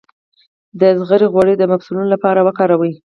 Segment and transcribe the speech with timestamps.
[0.79, 2.91] د زغر غوړي د مفصلونو لپاره وکاروئ